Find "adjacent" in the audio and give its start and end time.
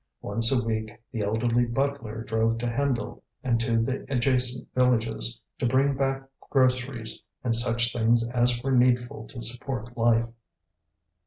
4.11-4.67